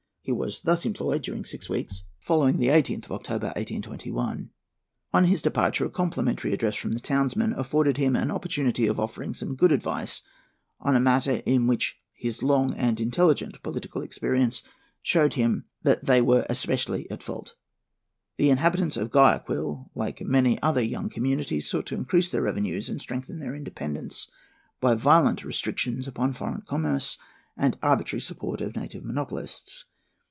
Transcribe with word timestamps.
He 0.23 0.31
was 0.31 0.61
thus 0.61 0.85
employed 0.85 1.23
during 1.23 1.45
six 1.45 1.67
weeks 1.67 2.03
following 2.19 2.57
the 2.57 2.67
18th 2.67 3.05
of 3.05 3.11
October, 3.13 3.47
1821. 3.47 4.51
On 5.15 5.25
his 5.25 5.41
departure, 5.41 5.85
a 5.87 5.89
complimentary 5.89 6.53
address 6.53 6.75
from 6.75 6.91
the 6.91 6.99
townsmen 6.99 7.53
afforded 7.53 7.97
him 7.97 8.15
an 8.15 8.29
opportunity 8.29 8.85
of 8.85 8.99
offering 8.99 9.33
some 9.33 9.55
good 9.55 9.71
advice 9.71 10.21
on 10.79 10.95
a 10.95 10.99
matter 10.99 11.41
in 11.47 11.65
which 11.65 11.99
his 12.13 12.43
long 12.43 12.75
and 12.75 13.01
intelligent 13.01 13.61
political 13.63 14.03
experience 14.03 14.61
showed 15.01 15.33
him 15.33 15.65
that 15.81 16.05
they 16.05 16.21
were 16.21 16.45
especially 16.47 17.09
at 17.09 17.23
fault. 17.23 17.55
The 18.37 18.51
inhabitants 18.51 18.97
of 18.97 19.09
Guayaquil, 19.09 19.89
like 19.95 20.21
many 20.21 20.61
other 20.61 20.83
young 20.83 21.09
communities, 21.09 21.67
sought 21.67 21.87
to 21.87 21.95
increase 21.95 22.29
their 22.29 22.43
revenues 22.43 22.89
and 22.89 23.01
strengthen 23.01 23.39
their 23.39 23.55
independence 23.55 24.29
by 24.79 24.93
violent 24.93 25.43
restrictions 25.43 26.07
upon 26.07 26.33
foreign 26.33 26.61
commerce 26.61 27.17
and 27.57 27.75
arbitrary 27.81 28.21
support 28.21 28.61
of 28.61 28.75
native 28.75 29.03
monopolists. 29.03 29.85